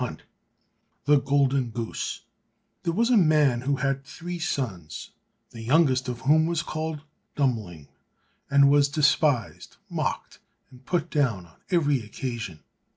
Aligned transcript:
64 0.01 0.27
The 1.05 1.19
Golden 1.21 1.69
Goose 1.69 2.21
There 2.81 2.91
was 2.91 3.11
a 3.11 3.17
man 3.17 3.61
who 3.61 3.75
had 3.75 4.03
three 4.03 4.39
sons, 4.39 5.11
the 5.51 5.61
youngest 5.61 6.09
of 6.09 6.21
whom 6.21 6.47
was 6.47 6.63
called 6.63 7.03
Dummling, 7.35 7.87
and 8.49 8.71
was 8.71 8.89
despised, 8.89 9.77
mocked, 9.91 10.39
and 10.71 10.83
put 10.87 11.11
down 11.11 11.45
on 11.45 11.57
every 11.69 11.99
occasion. 11.99 12.61